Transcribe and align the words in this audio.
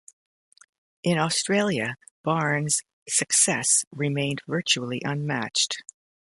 In 1.03 1.19
Australia, 1.19 1.95
Barnes' 2.23 2.81
success 3.07 3.85
remained 3.91 4.41
virtually 4.47 4.99
unmatched. 5.05 5.83